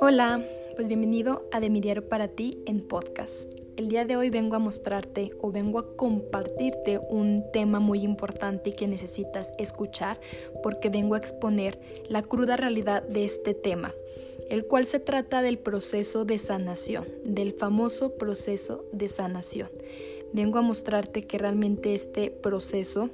[0.00, 0.42] Hola,
[0.76, 3.44] pues bienvenido a De para ti en podcast.
[3.76, 8.72] El día de hoy vengo a mostrarte o vengo a compartirte un tema muy importante
[8.72, 10.18] que necesitas escuchar
[10.62, 11.78] porque vengo a exponer
[12.08, 13.92] la cruda realidad de este tema,
[14.48, 19.68] el cual se trata del proceso de sanación, del famoso proceso de sanación.
[20.32, 23.10] Vengo a mostrarte que realmente este proceso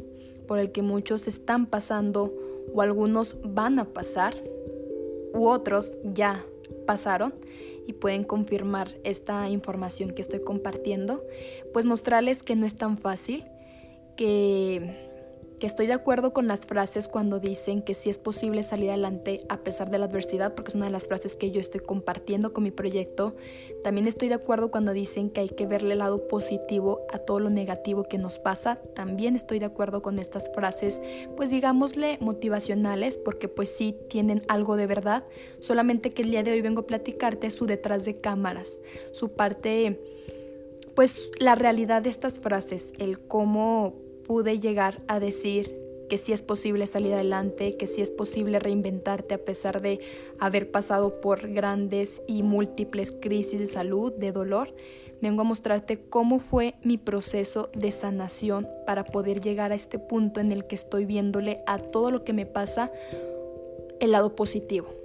[0.48, 2.34] por el que muchos están pasando
[2.74, 4.34] o algunos van a pasar
[5.32, 6.44] u otros ya
[6.86, 7.34] pasaron
[7.86, 11.24] y pueden confirmar esta información que estoy compartiendo,
[11.72, 13.44] pues mostrarles que no es tan fácil,
[14.16, 15.07] que
[15.58, 19.44] que estoy de acuerdo con las frases cuando dicen que sí es posible salir adelante
[19.48, 22.52] a pesar de la adversidad, porque es una de las frases que yo estoy compartiendo
[22.52, 23.34] con mi proyecto.
[23.82, 27.40] También estoy de acuerdo cuando dicen que hay que verle el lado positivo a todo
[27.40, 28.76] lo negativo que nos pasa.
[28.94, 31.00] También estoy de acuerdo con estas frases,
[31.36, 35.24] pues digámosle motivacionales, porque pues sí tienen algo de verdad,
[35.58, 38.80] solamente que el día de hoy vengo a platicarte su detrás de cámaras,
[39.12, 40.00] su parte,
[40.94, 45.74] pues la realidad de estas frases, el cómo pude llegar a decir
[46.08, 50.00] que sí es posible salir adelante, que sí es posible reinventarte a pesar de
[50.38, 54.74] haber pasado por grandes y múltiples crisis de salud, de dolor,
[55.20, 60.40] vengo a mostrarte cómo fue mi proceso de sanación para poder llegar a este punto
[60.40, 62.92] en el que estoy viéndole a todo lo que me pasa
[63.98, 64.97] el lado positivo.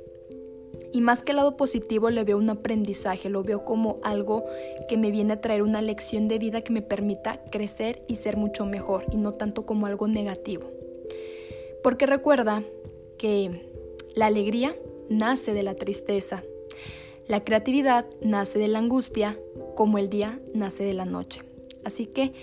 [0.91, 4.45] Y más que el lado positivo le veo un aprendizaje, lo veo como algo
[4.88, 8.38] que me viene a traer una lección de vida que me permita crecer y ser
[8.38, 10.69] mucho mejor y no tanto como algo negativo.
[11.83, 12.63] Porque recuerda
[13.17, 13.69] que
[14.16, 14.75] la alegría
[15.09, 16.44] nace de la tristeza,
[17.27, 19.39] la creatividad nace de la angustia,
[19.75, 21.41] como el día nace de la noche.
[21.83, 22.33] Así que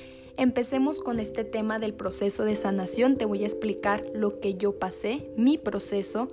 [0.40, 3.18] Empecemos con este tema del proceso de sanación.
[3.18, 6.28] Te voy a explicar lo que yo pasé, mi proceso,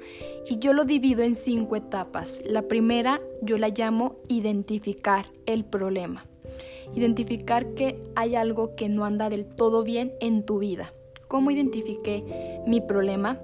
[0.48, 2.40] y yo lo divido en cinco etapas.
[2.46, 6.26] La primera yo la llamo identificar el problema.
[6.96, 10.94] Identificar que hay algo que no anda del todo bien en tu vida.
[11.28, 13.42] ¿Cómo identifiqué mi problema?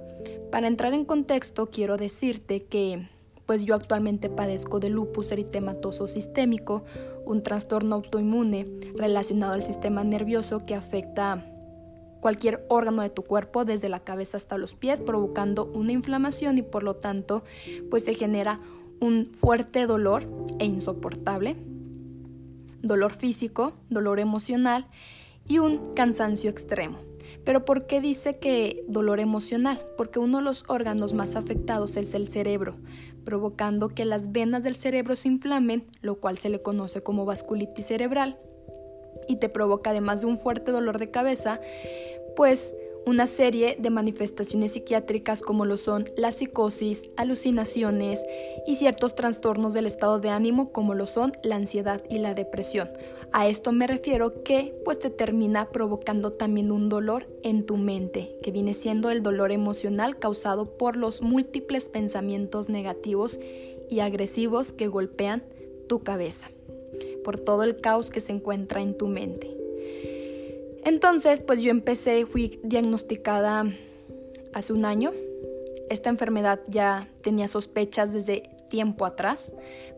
[0.49, 3.09] Para entrar en contexto, quiero decirte que
[3.45, 6.85] pues yo actualmente padezco de lupus eritematoso sistémico,
[7.25, 11.45] un trastorno autoinmune relacionado al sistema nervioso que afecta
[12.19, 16.61] cualquier órgano de tu cuerpo desde la cabeza hasta los pies, provocando una inflamación y
[16.61, 17.43] por lo tanto
[17.89, 18.61] pues se genera
[19.01, 20.25] un fuerte dolor
[20.59, 21.57] e insoportable,
[22.81, 24.87] dolor físico, dolor emocional
[25.47, 26.99] y un cansancio extremo.
[27.43, 29.81] Pero ¿por qué dice que dolor emocional?
[29.97, 32.77] Porque uno de los órganos más afectados es el cerebro,
[33.23, 37.87] provocando que las venas del cerebro se inflamen, lo cual se le conoce como vasculitis
[37.87, 38.37] cerebral,
[39.27, 41.59] y te provoca además de un fuerte dolor de cabeza,
[42.35, 42.75] pues
[43.05, 48.23] una serie de manifestaciones psiquiátricas como lo son la psicosis, alucinaciones
[48.65, 52.89] y ciertos trastornos del estado de ánimo como lo son la ansiedad y la depresión.
[53.31, 58.37] A esto me refiero que pues te termina provocando también un dolor en tu mente,
[58.41, 63.39] que viene siendo el dolor emocional causado por los múltiples pensamientos negativos
[63.89, 65.43] y agresivos que golpean
[65.89, 66.49] tu cabeza,
[67.23, 69.62] por todo el caos que se encuentra en tu mente.
[70.85, 73.65] Entonces, pues yo empecé, fui diagnosticada
[74.53, 75.11] hace un año.
[75.89, 79.53] Esta enfermedad ya tenía sospechas desde tiempo atrás,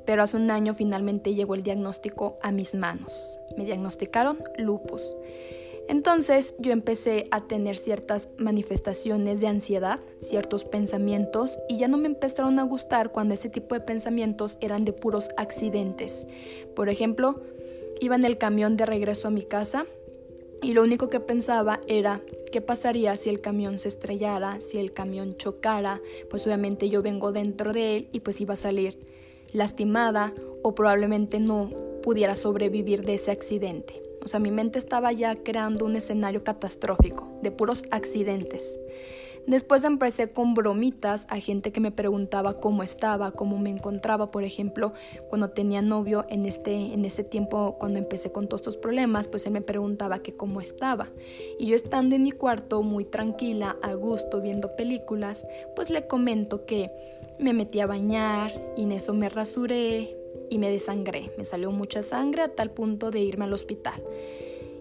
[0.05, 3.39] pero hace un año finalmente llegó el diagnóstico a mis manos.
[3.57, 5.15] Me diagnosticaron lupus.
[5.87, 12.07] Entonces yo empecé a tener ciertas manifestaciones de ansiedad, ciertos pensamientos, y ya no me
[12.07, 16.25] empezaron a gustar cuando este tipo de pensamientos eran de puros accidentes.
[16.75, 17.41] Por ejemplo,
[17.99, 19.85] iba en el camión de regreso a mi casa
[20.61, 22.21] y lo único que pensaba era
[22.51, 27.31] qué pasaría si el camión se estrellara, si el camión chocara, pues obviamente yo vengo
[27.31, 28.99] dentro de él y pues iba a salir
[29.51, 30.33] lastimada
[30.63, 31.69] o probablemente no
[32.01, 34.01] pudiera sobrevivir de ese accidente.
[34.23, 38.79] O sea, mi mente estaba ya creando un escenario catastrófico, de puros accidentes.
[39.47, 44.43] Después empecé con bromitas a gente que me preguntaba cómo estaba, cómo me encontraba, por
[44.43, 44.93] ejemplo,
[45.29, 49.45] cuando tenía novio en este en ese tiempo cuando empecé con todos estos problemas, pues
[49.45, 51.09] él me preguntaba que cómo estaba.
[51.59, 56.65] Y yo estando en mi cuarto muy tranquila, a gusto viendo películas, pues le comento
[56.65, 56.91] que
[57.39, 60.17] me metí a bañar y en eso me rasuré
[60.49, 61.31] y me desangré.
[61.37, 64.01] Me salió mucha sangre a tal punto de irme al hospital.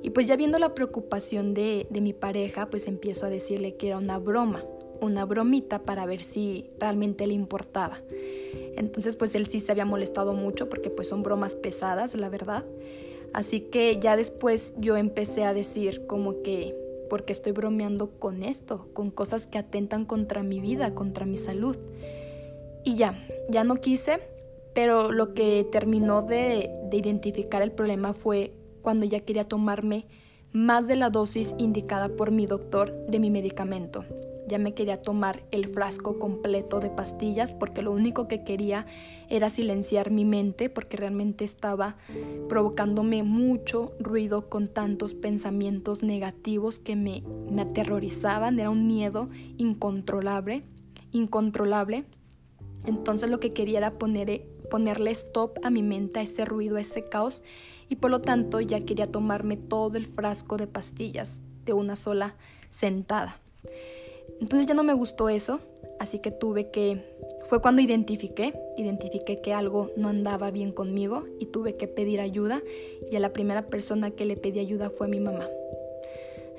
[0.04, 3.96] Y pues ya viendo la preocupación de, mi pareja, pues empiezo a decirle que era
[3.96, 4.62] una broma,
[5.00, 8.02] una bromita para ver si realmente le importaba.
[8.76, 12.66] Entonces pues él sí se había molestado mucho porque pues son bromas pesadas, la verdad.
[13.32, 16.76] Así que ya después yo empecé a decir como que
[17.08, 21.78] porque estoy bromeando con esto, con cosas que atentan contra mi vida, contra mi salud.
[22.84, 24.20] Y ya, ya no quise,
[24.74, 28.52] pero lo que terminó de, de identificar el problema fue
[28.84, 30.06] cuando ya quería tomarme
[30.52, 34.04] más de la dosis indicada por mi doctor de mi medicamento.
[34.46, 38.86] Ya me quería tomar el frasco completo de pastillas porque lo único que quería
[39.30, 41.96] era silenciar mi mente porque realmente estaba
[42.46, 48.60] provocándome mucho ruido con tantos pensamientos negativos que me, me aterrorizaban.
[48.60, 50.62] Era un miedo incontrolable,
[51.10, 52.04] incontrolable.
[52.84, 56.82] Entonces lo que quería era poner, ponerle stop a mi mente, a ese ruido, a
[56.82, 57.42] ese caos
[57.88, 62.36] y por lo tanto ya quería tomarme todo el frasco de pastillas de una sola
[62.70, 63.40] sentada.
[64.40, 65.60] Entonces ya no me gustó eso,
[65.98, 67.16] así que tuve que,
[67.46, 72.62] fue cuando identifiqué, identifiqué que algo no andaba bien conmigo y tuve que pedir ayuda
[73.10, 75.48] y a la primera persona que le pedí ayuda fue a mi mamá.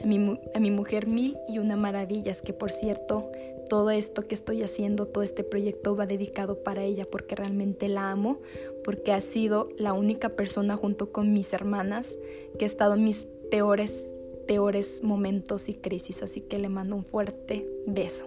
[0.03, 3.31] A mi, a mi mujer mil y una maravilla, es que por cierto,
[3.67, 8.11] todo esto que estoy haciendo, todo este proyecto va dedicado para ella porque realmente la
[8.11, 8.39] amo,
[8.83, 12.15] porque ha sido la única persona junto con mis hermanas
[12.57, 14.15] que ha estado en mis peores
[14.45, 18.25] peores momentos y crisis, así que le mando un fuerte beso.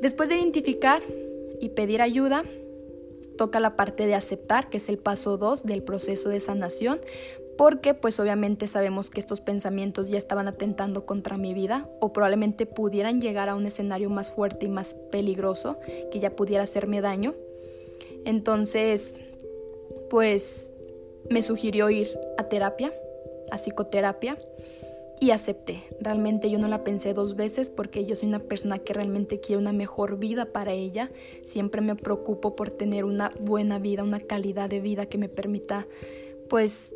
[0.00, 1.02] Después de identificar
[1.60, 2.44] y pedir ayuda,
[3.36, 7.00] toca la parte de aceptar, que es el paso 2 del proceso de sanación,
[7.56, 12.66] porque pues obviamente sabemos que estos pensamientos ya estaban atentando contra mi vida o probablemente
[12.66, 15.78] pudieran llegar a un escenario más fuerte y más peligroso
[16.10, 17.34] que ya pudiera hacerme daño.
[18.24, 19.14] Entonces,
[20.10, 20.72] pues
[21.30, 22.92] me sugirió ir a terapia,
[23.50, 24.38] a psicoterapia
[25.20, 25.84] y acepté.
[26.00, 29.60] Realmente yo no la pensé dos veces porque yo soy una persona que realmente quiere
[29.60, 31.10] una mejor vida para ella.
[31.44, 35.86] Siempre me preocupo por tener una buena vida, una calidad de vida que me permita,
[36.48, 36.94] pues,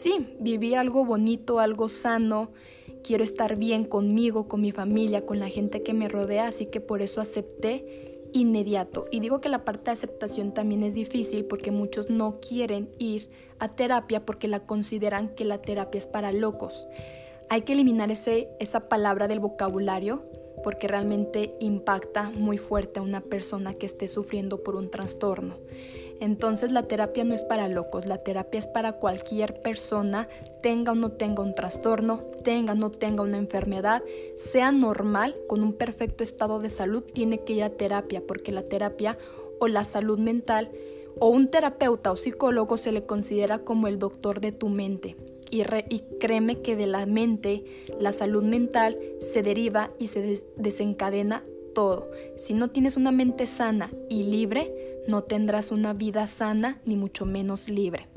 [0.00, 2.50] sí, vivir algo bonito, algo sano.
[3.04, 6.80] Quiero estar bien conmigo, con mi familia, con la gente que me rodea, así que
[6.80, 9.06] por eso acepté inmediato.
[9.10, 13.28] Y digo que la parte de aceptación también es difícil porque muchos no quieren ir
[13.58, 16.86] a terapia porque la consideran que la terapia es para locos.
[17.48, 20.24] Hay que eliminar ese, esa palabra del vocabulario
[20.62, 25.56] porque realmente impacta muy fuerte a una persona que esté sufriendo por un trastorno.
[26.20, 30.28] Entonces la terapia no es para locos, la terapia es para cualquier persona,
[30.62, 34.02] tenga o no tenga un trastorno, tenga o no tenga una enfermedad,
[34.36, 38.62] sea normal, con un perfecto estado de salud, tiene que ir a terapia, porque la
[38.62, 39.16] terapia
[39.58, 40.70] o la salud mental
[41.18, 45.16] o un terapeuta o psicólogo se le considera como el doctor de tu mente.
[45.50, 45.64] Y,
[46.20, 47.64] créeme que de la mente,
[47.98, 51.42] la salud mental se deriva y se desencadena
[51.74, 52.08] todo.
[52.36, 54.72] Si no tienes una mente sana y libre,
[55.08, 58.08] no tendrás una vida sana ni mucho menos libre.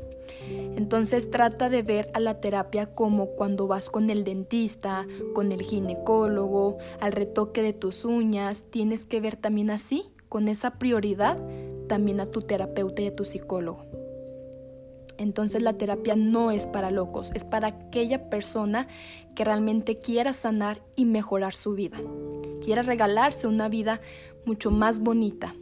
[0.75, 5.61] Entonces trata de ver a la terapia como cuando vas con el dentista, con el
[5.61, 11.37] ginecólogo, al retoque de tus uñas, tienes que ver también así, con esa prioridad,
[11.87, 13.85] también a tu terapeuta y a tu psicólogo.
[15.17, 18.87] Entonces la terapia no es para locos, es para aquella persona
[19.35, 21.99] que realmente quiera sanar y mejorar su vida,
[22.63, 24.01] quiera regalarse una vida
[24.45, 25.55] mucho más bonita.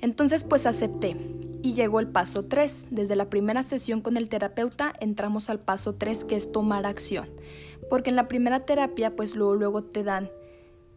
[0.00, 1.16] Entonces pues acepté
[1.62, 2.86] y llegó el paso 3.
[2.90, 7.28] Desde la primera sesión con el terapeuta entramos al paso 3 que es tomar acción.
[7.90, 10.30] Porque en la primera terapia pues luego, luego te dan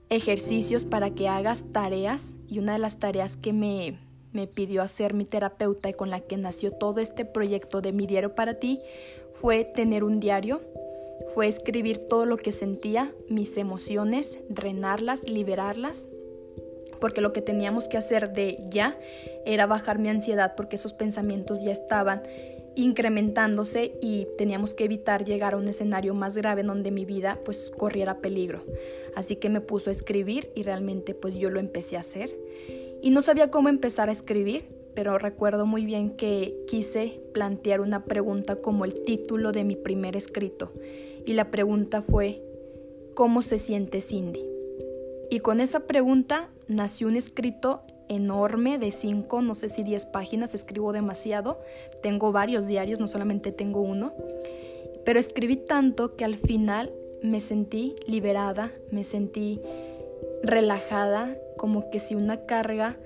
[0.09, 3.97] ejercicios para que hagas tareas y una de las tareas que me
[4.33, 8.07] me pidió hacer mi terapeuta y con la que nació todo este proyecto de mi
[8.07, 8.79] diario para ti
[9.33, 10.61] fue tener un diario,
[11.33, 16.07] fue escribir todo lo que sentía, mis emociones, drenarlas, liberarlas,
[17.01, 18.97] porque lo que teníamos que hacer de ya
[19.45, 22.21] era bajar mi ansiedad porque esos pensamientos ya estaban
[22.75, 27.69] incrementándose y teníamos que evitar llegar a un escenario más grave donde mi vida pues
[27.75, 28.63] corriera peligro.
[29.15, 32.33] Así que me puso a escribir y realmente pues yo lo empecé a hacer
[33.01, 38.05] y no sabía cómo empezar a escribir, pero recuerdo muy bien que quise plantear una
[38.05, 40.71] pregunta como el título de mi primer escrito.
[41.25, 42.41] Y la pregunta fue,
[43.15, 44.45] ¿cómo se siente Cindy?
[45.31, 50.53] Y con esa pregunta nació un escrito enorme de cinco, no sé si diez páginas,
[50.53, 51.61] escribo demasiado,
[52.01, 54.13] tengo varios diarios, no solamente tengo uno,
[55.05, 59.61] pero escribí tanto que al final me sentí liberada, me sentí
[60.43, 62.97] relajada, como que si una carga,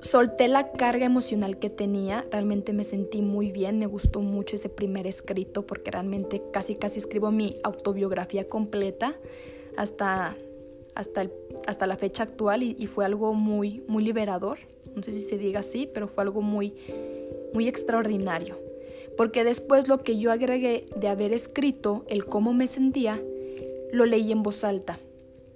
[0.00, 4.68] solté la carga emocional que tenía, realmente me sentí muy bien, me gustó mucho ese
[4.68, 9.14] primer escrito porque realmente casi casi escribo mi autobiografía completa
[9.76, 10.36] hasta,
[10.94, 11.26] hasta,
[11.66, 14.58] hasta la fecha actual y, fue algo muy, muy liberador,
[14.94, 16.74] no sé si se diga así, pero fue algo muy,
[17.52, 18.58] muy extraordinario.
[19.16, 23.20] Porque después lo que yo agregué de haber escrito, el cómo me sentía,
[23.92, 24.98] lo leí en voz alta.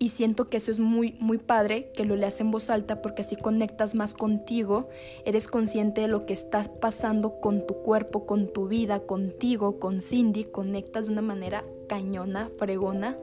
[0.01, 3.23] Y siento que eso es muy, muy padre, que lo leas en voz alta porque
[3.23, 4.89] así conectas más contigo,
[5.25, 10.01] eres consciente de lo que está pasando con tu cuerpo, con tu vida, contigo, con
[10.01, 13.19] Cindy, conectas de una manera cañona, fregona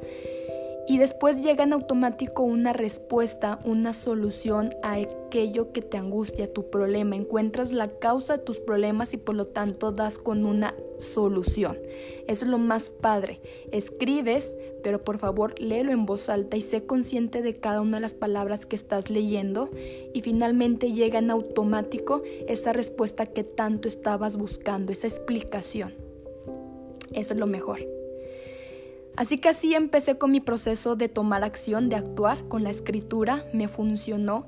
[0.88, 6.70] y después llega en automático una respuesta, una solución a aquello que te angustia, tu
[6.70, 7.16] problema.
[7.16, 11.80] Encuentras la causa de tus problemas y por lo tanto das con una solución.
[12.28, 13.42] Eso es lo más padre.
[13.72, 18.02] Escribes, pero por favor léelo en voz alta y sé consciente de cada una de
[18.02, 19.70] las palabras que estás leyendo
[20.14, 25.96] y finalmente llega en automático esa respuesta que tanto estabas buscando, esa explicación.
[27.12, 27.95] Eso es lo mejor.
[29.18, 33.46] Así que así empecé con mi proceso de tomar acción, de actuar con la escritura.
[33.54, 34.46] Me funcionó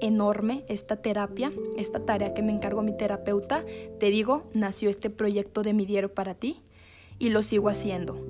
[0.00, 3.64] enorme esta terapia, esta tarea que me encargó mi terapeuta.
[3.98, 6.62] Te digo, nació este proyecto de mi diario para ti
[7.18, 8.26] y lo sigo haciendo.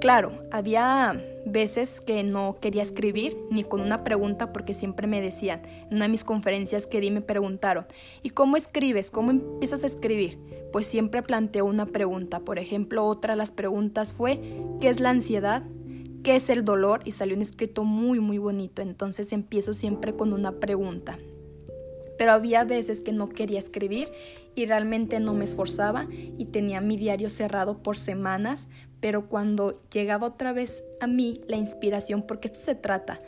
[0.00, 5.60] Claro, había veces que no quería escribir ni con una pregunta porque siempre me decían,
[5.64, 7.84] en una de mis conferencias que di me preguntaron,
[8.22, 9.10] ¿y cómo escribes?
[9.10, 10.38] ¿Cómo empiezas a escribir?
[10.72, 12.40] Pues siempre planteo una pregunta.
[12.40, 14.40] Por ejemplo, otra de las preguntas fue,
[14.80, 15.64] ¿qué es la ansiedad?
[16.22, 17.02] ¿Qué es el dolor?
[17.04, 18.80] Y salió un escrito muy, muy bonito.
[18.80, 21.18] Entonces empiezo siempre con una pregunta.
[22.16, 24.08] Pero había veces que no quería escribir
[24.54, 28.68] y realmente no me esforzaba y tenía mi diario cerrado por semanas
[29.00, 33.20] pero cuando llegaba otra vez a mí la inspiración, porque esto se trata,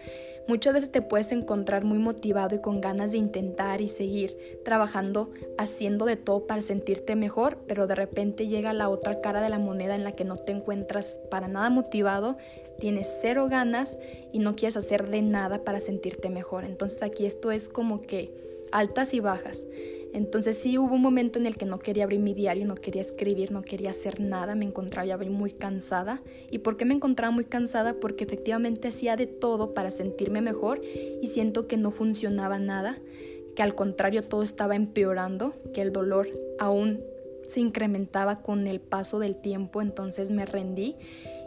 [0.48, 5.30] muchas veces te puedes encontrar muy motivado y con ganas de intentar y seguir trabajando,
[5.58, 9.58] haciendo de todo para sentirte mejor, pero de repente llega la otra cara de la
[9.58, 12.36] moneda en la que no te encuentras para nada motivado,
[12.78, 13.98] tienes cero ganas
[14.32, 16.64] y no quieres hacer de nada para sentirte mejor.
[16.64, 18.34] Entonces aquí esto es como que
[18.72, 19.66] altas y bajas.
[20.12, 23.00] Entonces sí hubo un momento en el que no quería abrir mi diario, no quería
[23.00, 26.22] escribir, no quería hacer nada, me encontraba muy cansada.
[26.50, 27.94] ¿Y por qué me encontraba muy cansada?
[27.94, 32.98] Porque efectivamente hacía de todo para sentirme mejor y siento que no funcionaba nada,
[33.56, 36.28] que al contrario todo estaba empeorando, que el dolor
[36.58, 37.00] aún
[37.48, 40.96] se incrementaba con el paso del tiempo, entonces me rendí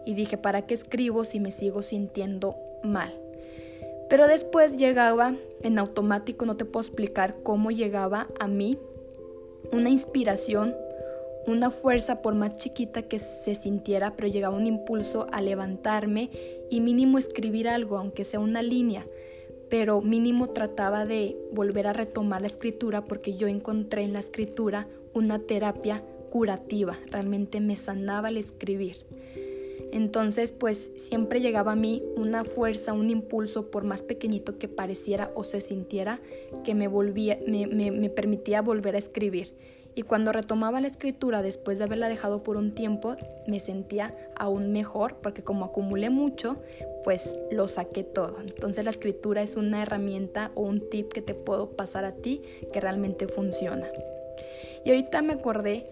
[0.06, 3.25] y dije, ¿para qué escribo si me sigo sintiendo mal?
[4.10, 8.78] Pero después llegaba en automático, no te puedo explicar cómo llegaba a mí
[9.72, 10.76] una inspiración,
[11.48, 16.30] una fuerza por más chiquita que se sintiera, pero llegaba un impulso a levantarme
[16.70, 19.06] y mínimo escribir algo, aunque sea una línea,
[19.70, 24.88] pero mínimo trataba de volver a retomar la escritura porque yo encontré en la escritura
[25.14, 28.98] una terapia curativa, realmente me sanaba el escribir.
[29.96, 35.32] Entonces, pues siempre llegaba a mí una fuerza, un impulso, por más pequeñito que pareciera
[35.36, 36.20] o se sintiera,
[36.66, 39.56] que me, volvía, me, permitía volver a escribir.
[39.96, 43.16] Y cuando retomaba la escritura después de haberla dejado por un tiempo,
[43.48, 46.58] me sentía aún mejor porque como acumulé mucho,
[47.06, 48.42] pues lo saqué todo.
[48.42, 52.42] Entonces la escritura es una herramienta o un tip que te puedo pasar a ti
[52.74, 53.88] que realmente funciona.
[54.84, 55.86] Y ahorita me acordé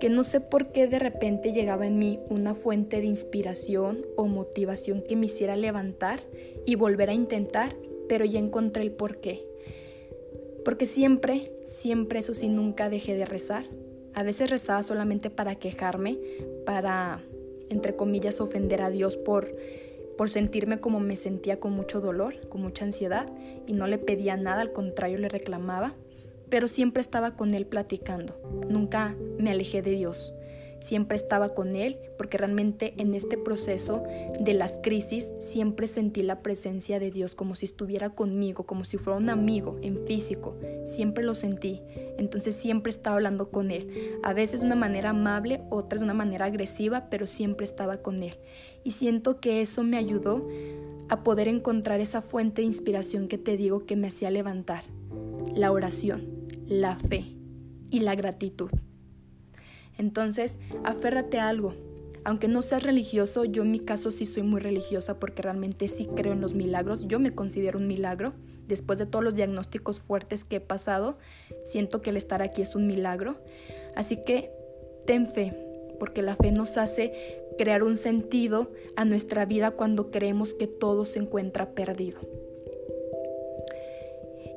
[0.00, 4.26] que no sé por qué de repente llegaba en mí una fuente de inspiración o
[4.26, 6.20] motivación que me hiciera levantar
[6.66, 7.76] y volver a intentar,
[8.08, 9.46] pero ya encontré el por qué.
[10.64, 13.64] Porque siempre, siempre, eso sí, nunca dejé de rezar.
[14.14, 16.18] A veces rezaba solamente para quejarme,
[16.64, 17.22] para,
[17.68, 19.54] entre comillas, ofender a Dios por,
[20.16, 23.32] por sentirme como me sentía con mucho dolor, con mucha ansiedad,
[23.66, 25.94] y no le pedía nada, al contrario le reclamaba
[26.50, 30.34] pero siempre estaba con Él platicando, nunca me alejé de Dios.
[30.80, 34.04] Siempre estaba con Él porque realmente en este proceso
[34.38, 38.96] de las crisis siempre sentí la presencia de Dios como si estuviera conmigo, como si
[38.96, 40.56] fuera un amigo en físico.
[40.86, 41.82] Siempre lo sentí.
[42.16, 44.18] Entonces siempre estaba hablando con Él.
[44.22, 48.22] A veces de una manera amable, otras de una manera agresiva, pero siempre estaba con
[48.22, 48.36] Él.
[48.84, 50.46] Y siento que eso me ayudó
[51.08, 54.84] a poder encontrar esa fuente de inspiración que te digo que me hacía levantar.
[55.54, 56.37] La oración
[56.68, 57.24] la fe
[57.90, 58.70] y la gratitud.
[59.96, 61.74] Entonces, aférrate a algo.
[62.24, 66.06] Aunque no seas religioso, yo en mi caso sí soy muy religiosa porque realmente sí
[66.14, 67.08] creo en los milagros.
[67.08, 68.34] Yo me considero un milagro.
[68.66, 71.16] Después de todos los diagnósticos fuertes que he pasado,
[71.64, 73.42] siento que el estar aquí es un milagro.
[73.96, 74.50] Así que
[75.06, 75.54] ten fe,
[75.98, 81.06] porque la fe nos hace crear un sentido a nuestra vida cuando creemos que todo
[81.06, 82.20] se encuentra perdido.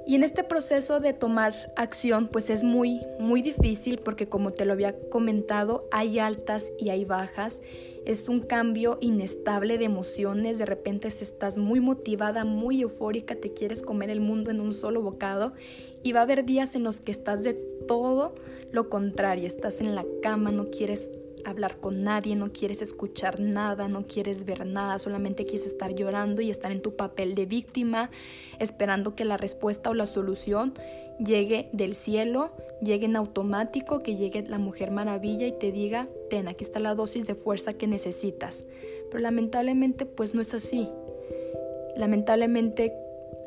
[0.05, 4.65] Y en este proceso de tomar acción, pues es muy, muy difícil porque como te
[4.65, 7.62] lo había comentado, hay altas y hay bajas.
[8.03, 13.84] es un cambio inestable de emociones, de repente estás muy motivada, muy eufórica, te quieres
[13.84, 15.53] comer el mundo en un solo bocado.
[16.01, 17.53] Y va a haber días en los que estás de
[17.88, 18.34] todo
[18.72, 21.12] lo contrario, estás en la cama, no quieres
[21.46, 26.42] hablar con nadie, no quieres escuchar nada, no quieres ver nada, solamente quieres estar llorando
[26.42, 28.10] y estar en tu papel de víctima,
[28.60, 30.74] esperando que la respuesta o la solución
[31.20, 36.48] llegue del cielo, llegue en automático, que llegue la mujer maravilla y te diga, ten,
[36.48, 38.66] aquí está la dosis de fuerza que necesitas.
[39.10, 40.90] Pero lamentablemente pues no es así.
[41.96, 42.94] Lamentablemente,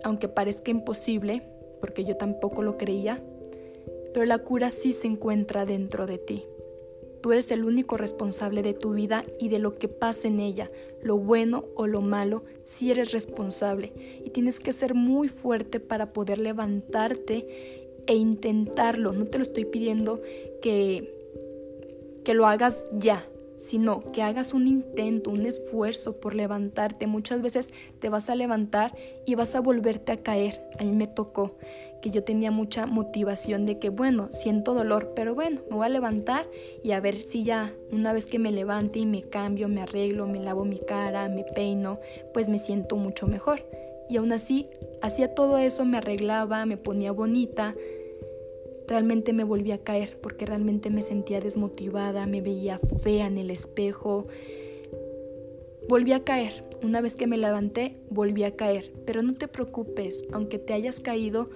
[0.03, 1.43] aunque parezca imposible,
[1.81, 3.23] porque yo tampoco lo creía,
[4.13, 6.45] pero la cura sí se encuentra dentro de ti.
[7.25, 10.71] Tú eres el único responsable de tu vida y de lo que pasa en ella,
[11.01, 13.95] lo bueno o lo malo, si eres responsable.
[14.23, 17.47] Y tienes que ser muy fuerte para poder levantarte
[18.07, 19.11] e intentarlo.
[19.13, 20.21] No te lo estoy pidiendo
[20.61, 21.15] que,
[22.27, 27.07] que lo hagas ya, sino que hagas un intento, un esfuerzo por levantarte.
[27.07, 27.71] Muchas veces
[28.01, 28.97] te vas a levantar
[29.27, 30.69] y vas a volverte a caer.
[30.79, 31.57] A mí me tocó
[32.03, 35.89] que yo tenía mucha motivación de que, bueno, siento dolor, pero bueno, me voy a
[35.89, 36.47] levantar
[36.83, 40.27] y a ver si ya una vez que me levante y me cambio, me arreglo,
[40.27, 42.01] me lavo mi cara, me peino,
[42.35, 43.67] pues me siento mucho mejor.
[44.11, 44.69] Y aún así,
[45.01, 47.75] hacía todo eso, me arreglaba, me ponía bonita,
[48.87, 53.51] realmente me volví a caer porque realmente me sentía desmotivada, me veía fea en el
[53.51, 54.27] espejo.
[55.89, 56.65] Volví a caer.
[56.83, 58.93] Una vez que me levanté, volví a caer.
[59.07, 61.51] Pero no te preocupes, aunque te hayas caído,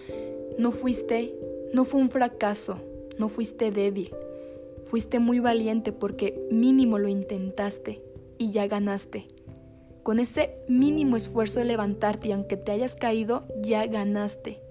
[0.59, 1.35] no fuiste,
[1.73, 2.79] no fue un fracaso,
[3.19, 4.11] no fuiste débil.
[4.85, 8.01] Fuiste muy valiente porque mínimo lo intentaste
[8.39, 9.27] y ya ganaste.
[10.03, 14.68] Con ese mínimo esfuerzo de levantarte y aunque te hayas caído, ya ganaste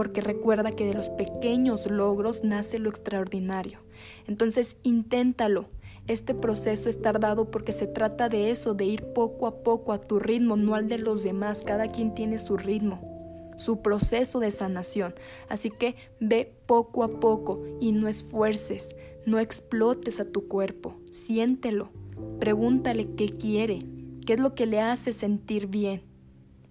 [0.00, 3.80] porque recuerda que de los pequeños logros nace lo extraordinario.
[4.26, 5.68] Entonces, inténtalo.
[6.06, 10.00] Este proceso es tardado porque se trata de eso, de ir poco a poco a
[10.00, 11.60] tu ritmo, no al de los demás.
[11.62, 15.14] Cada quien tiene su ritmo, su proceso de sanación.
[15.50, 21.90] Así que ve poco a poco y no esfuerces, no explotes a tu cuerpo, siéntelo,
[22.38, 23.80] pregúntale qué quiere,
[24.24, 26.04] qué es lo que le hace sentir bien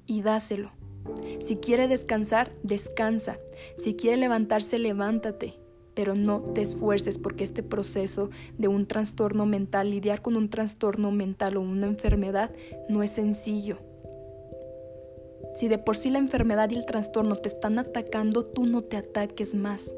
[0.08, 0.79] y dáselo.
[1.40, 3.40] Si quiere descansar, descansa.
[3.78, 5.56] Si quiere levantarse, levántate.
[5.94, 11.12] Pero no te esfuerces porque este proceso de un trastorno mental, lidiar con un trastorno
[11.12, 12.52] mental o una enfermedad,
[12.88, 13.80] no es sencillo.
[15.56, 18.98] Si de por sí la enfermedad y el trastorno te están atacando, tú no te
[18.98, 19.96] ataques más.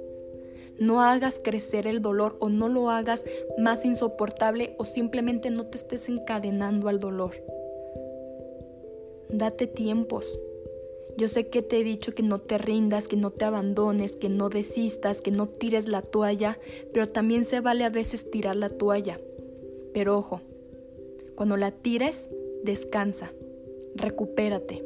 [0.79, 3.23] No hagas crecer el dolor o no lo hagas
[3.59, 7.33] más insoportable o simplemente no te estés encadenando al dolor.
[9.29, 10.41] Date tiempos.
[11.17, 14.30] Yo sé que te he dicho que no te rindas, que no te abandones, que
[14.30, 16.58] no desistas, que no tires la toalla,
[16.93, 19.19] pero también se vale a veces tirar la toalla.
[19.93, 20.41] Pero ojo,
[21.36, 22.30] cuando la tires,
[22.63, 23.32] descansa,
[23.95, 24.84] recupérate,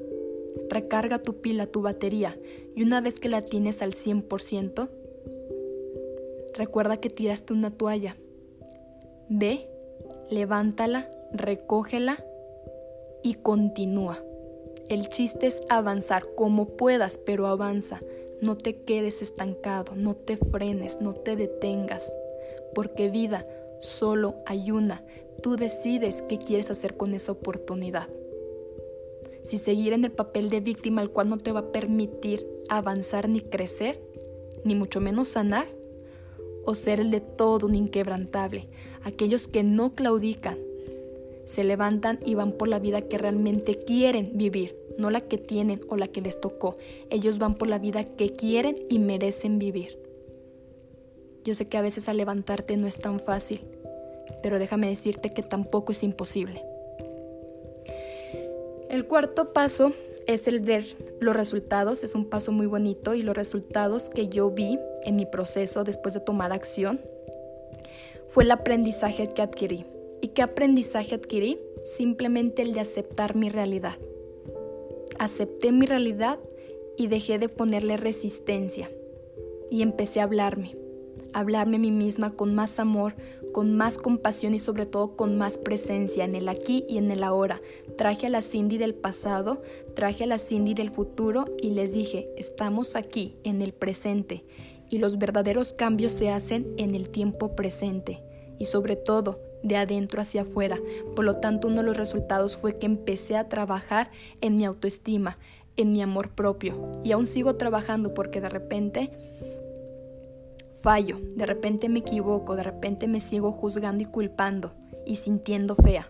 [0.70, 2.38] recarga tu pila, tu batería,
[2.76, 4.90] y una vez que la tienes al 100%,
[6.54, 8.18] recuerda que tiraste una toalla.
[9.30, 9.70] Ve,
[10.30, 12.24] levántala, recógela
[13.24, 14.24] y continúa.
[14.88, 18.02] El chiste es avanzar como puedas, pero avanza.
[18.40, 22.14] No te quedes estancado, no te frenes, no te detengas.
[22.76, 23.46] Porque vida
[23.80, 25.04] solo hay una.
[25.42, 28.10] Tú decides qué quieres hacer con esa oportunidad.
[29.44, 33.28] Si seguir en el papel de víctima, el cual no te va a permitir avanzar
[33.28, 34.00] ni crecer,
[34.64, 35.68] ni mucho menos sanar,
[36.64, 38.68] o ser el de todo un inquebrantable,
[39.04, 40.58] aquellos que no claudican,
[41.46, 45.80] se levantan y van por la vida que realmente quieren vivir, no la que tienen
[45.90, 46.76] o la que les tocó.
[47.10, 49.98] Ellos van por la vida que quieren y merecen vivir.
[51.44, 53.62] Yo sé que a veces al levantarte no es tan fácil,
[54.42, 56.64] pero déjame decirte que tampoco es imposible.
[58.90, 59.94] El cuarto paso
[60.26, 60.86] es el ver
[61.20, 65.26] los resultados, es un paso muy bonito y los resultados que yo vi en mi
[65.26, 67.00] proceso después de tomar acción
[68.28, 69.86] fue el aprendizaje que adquirí.
[70.22, 71.60] ¿Y qué aprendizaje adquirí?
[71.84, 73.98] Simplemente el de aceptar mi realidad.
[75.20, 76.40] Acepté mi realidad
[76.98, 78.90] y dejé de ponerle resistencia.
[79.72, 80.76] Y empecé a hablarme,
[81.34, 83.16] hablarme a mí misma con más amor,
[83.56, 87.24] con más compasión y sobre todo con más presencia en el aquí y en el
[87.24, 87.62] ahora.
[87.98, 89.62] Traje a la Cindy del pasado,
[89.96, 94.44] traje a la Cindy del futuro y les dije, estamos aquí, en el presente.
[94.90, 98.22] Y los verdaderos cambios se hacen en el tiempo presente.
[98.60, 100.80] Y sobre todo, de adentro hacia afuera.
[101.16, 105.38] Por lo tanto, uno de los resultados fue que empecé a trabajar en mi autoestima,
[105.76, 106.92] en mi amor propio.
[107.04, 109.12] Y aún sigo trabajando porque de repente
[110.80, 114.74] fallo, de repente me equivoco, de repente me sigo juzgando y culpando.
[115.08, 116.10] y sintiendo fea.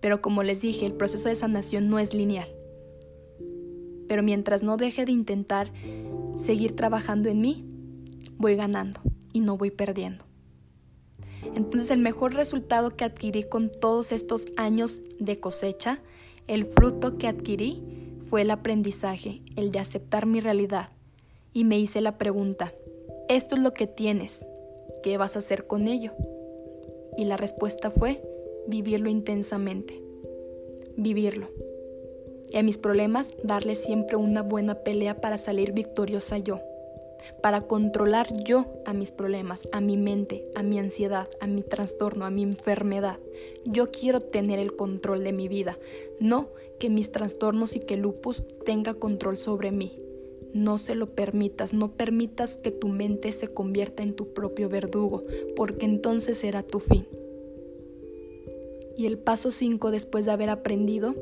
[0.00, 2.48] Pero como les dije, el proceso de sanación no es lineal.
[4.08, 5.70] Pero mientras no deje de intentar
[6.38, 7.66] seguir trabajando en mí,
[8.38, 9.00] voy ganando
[9.34, 10.24] y no voy perdiendo.
[11.54, 16.00] Entonces el mejor resultado que adquirí con todos estos años de cosecha,
[16.46, 17.82] el fruto que adquirí,
[18.28, 20.90] fue el aprendizaje, el de aceptar mi realidad.
[21.52, 22.72] Y me hice la pregunta,
[23.28, 24.46] esto es lo que tienes,
[25.02, 26.12] ¿qué vas a hacer con ello?
[27.18, 28.22] Y la respuesta fue
[28.66, 30.02] vivirlo intensamente,
[30.96, 31.48] vivirlo.
[32.50, 36.60] Y a mis problemas darle siempre una buena pelea para salir victoriosa yo
[37.42, 42.24] para controlar yo a mis problemas, a mi mente, a mi ansiedad, a mi trastorno,
[42.24, 43.18] a mi enfermedad.
[43.64, 45.78] Yo quiero tener el control de mi vida,
[46.20, 49.98] no que mis trastornos y que lupus tenga control sobre mí.
[50.52, 55.22] No se lo permitas, no permitas que tu mente se convierta en tu propio verdugo,
[55.56, 57.06] porque entonces será tu fin.
[58.96, 61.14] Y el paso 5 después de haber aprendido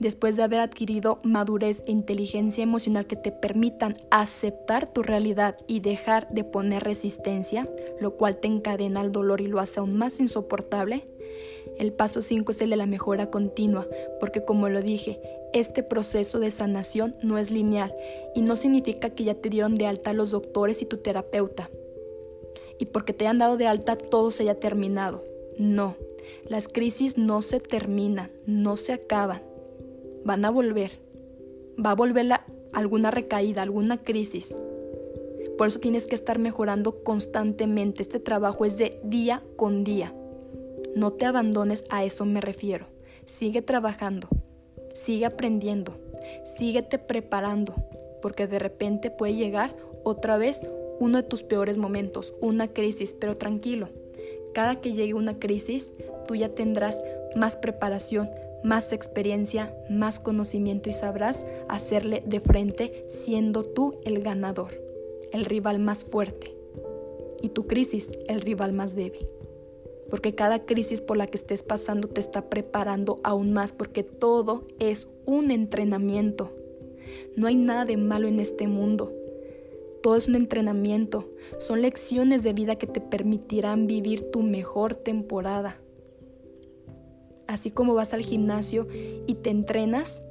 [0.00, 5.80] después de haber adquirido madurez e inteligencia emocional que te permitan aceptar tu realidad y
[5.80, 7.68] dejar de poner resistencia,
[8.00, 11.04] lo cual te encadena al dolor y lo hace aún más insoportable,
[11.78, 13.86] el paso 5 es el de la mejora continua,
[14.18, 15.20] porque como lo dije,
[15.52, 17.94] este proceso de sanación no es lineal
[18.34, 21.70] y no significa que ya te dieron de alta los doctores y tu terapeuta.
[22.78, 25.24] Y porque te han dado de alta todo se haya terminado.
[25.58, 25.96] No,
[26.48, 29.49] las crisis no se terminan, no se acaban
[30.24, 30.90] van a volver.
[31.84, 32.26] Va a volver
[32.72, 34.54] alguna recaída, alguna crisis.
[35.56, 38.02] Por eso tienes que estar mejorando constantemente.
[38.02, 40.14] Este trabajo es de día con día.
[40.96, 42.86] No te abandones, a eso me refiero.
[43.26, 44.28] Sigue trabajando,
[44.94, 45.94] sigue aprendiendo,
[46.44, 47.74] síguete preparando,
[48.22, 50.60] porque de repente puede llegar otra vez
[50.98, 53.88] uno de tus peores momentos, una crisis, pero tranquilo.
[54.52, 55.92] Cada que llegue una crisis,
[56.26, 57.00] tú ya tendrás
[57.36, 58.30] más preparación,
[58.62, 64.80] más experiencia, más conocimiento y sabrás hacerle de frente siendo tú el ganador,
[65.32, 66.54] el rival más fuerte
[67.42, 69.26] y tu crisis el rival más débil.
[70.10, 74.64] Porque cada crisis por la que estés pasando te está preparando aún más porque todo
[74.78, 76.52] es un entrenamiento.
[77.36, 79.12] No hay nada de malo en este mundo.
[80.02, 81.28] Todo es un entrenamiento.
[81.58, 85.80] Son lecciones de vida que te permitirán vivir tu mejor temporada
[87.50, 88.86] Así como vas al gimnasio
[89.26, 90.22] y te entrenas,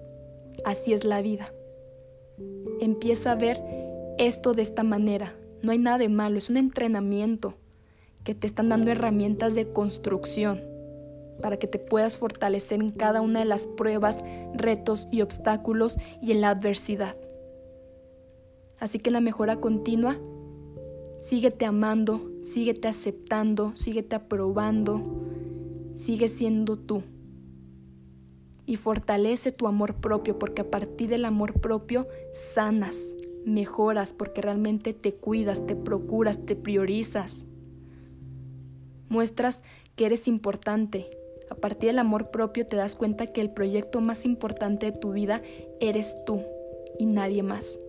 [0.63, 1.53] así es la vida.
[2.79, 3.61] Empieza a ver
[4.17, 5.35] esto de esta manera.
[5.61, 7.55] No hay nada de malo, es un entrenamiento
[8.23, 10.63] que te están dando herramientas de construcción
[11.41, 14.19] para que te puedas fortalecer en cada una de las pruebas,
[14.53, 17.17] retos y obstáculos y en la adversidad.
[18.79, 20.17] Así que la mejora continua,
[21.17, 25.03] síguete amando, síguete aceptando, síguete aprobando,
[25.93, 27.03] sigue siendo tú.
[28.65, 32.97] Y fortalece tu amor propio porque a partir del amor propio sanas,
[33.45, 37.45] mejoras porque realmente te cuidas, te procuras, te priorizas.
[39.09, 39.63] Muestras
[39.95, 41.09] que eres importante.
[41.49, 45.11] A partir del amor propio te das cuenta que el proyecto más importante de tu
[45.13, 45.41] vida
[45.79, 46.41] eres tú
[46.99, 47.79] y nadie más.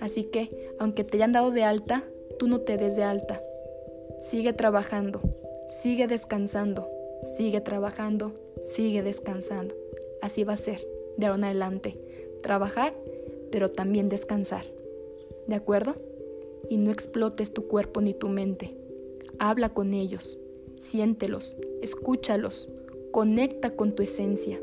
[0.00, 0.48] Así que,
[0.80, 2.02] aunque te hayan dado de alta,
[2.38, 3.40] tú no te des de alta.
[4.18, 5.20] Sigue trabajando.
[5.70, 6.90] Sigue descansando,
[7.22, 9.72] sigue trabajando, sigue descansando.
[10.20, 10.80] Así va a ser
[11.16, 11.96] de ahora en adelante.
[12.42, 12.92] Trabajar,
[13.52, 14.64] pero también descansar.
[15.46, 15.94] ¿De acuerdo?
[16.68, 18.76] Y no explotes tu cuerpo ni tu mente.
[19.38, 20.40] Habla con ellos,
[20.74, 22.68] siéntelos, escúchalos,
[23.12, 24.60] conecta con tu esencia.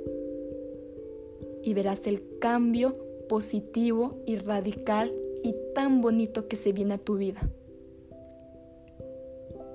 [1.63, 2.91] Y verás el cambio
[3.29, 7.49] positivo y radical y tan bonito que se viene a tu vida.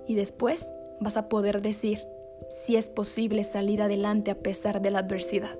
[0.07, 0.71] Y después
[1.03, 2.07] vas a poder decir
[2.49, 5.59] si es posible salir adelante a pesar de la adversidad.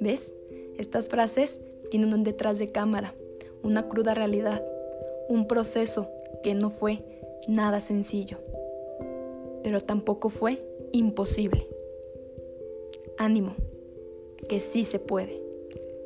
[0.00, 0.34] ¿Ves?
[0.78, 3.14] Estas frases tienen un detrás de cámara,
[3.62, 4.64] una cruda realidad,
[5.28, 6.08] un proceso
[6.42, 7.04] que no fue
[7.48, 8.38] nada sencillo,
[9.62, 11.66] pero tampoco fue imposible.
[13.18, 13.54] Ánimo,
[14.48, 15.42] que sí se puede.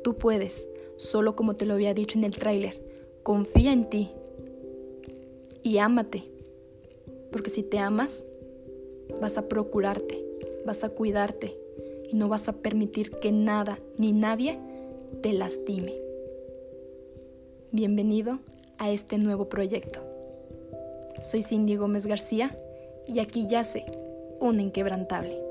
[0.03, 2.81] Tú puedes, solo como te lo había dicho en el tráiler.
[3.23, 4.11] Confía en ti
[5.63, 6.34] y ámate
[7.35, 8.25] porque si te amas,
[9.19, 10.25] vas a procurarte,
[10.65, 11.53] vas a cuidarte
[12.09, 14.57] y no vas a permitir que nada ni nadie
[15.21, 15.93] te lastime.
[17.73, 18.39] Bienvenido
[18.77, 19.99] a este nuevo proyecto.
[21.23, 22.57] Soy Cindy Gómez García
[23.05, 23.83] y aquí yace
[24.39, 25.44] un inquebrantable.